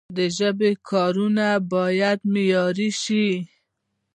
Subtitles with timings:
[0.17, 3.27] د ژبي کارونه باید معیاري سی.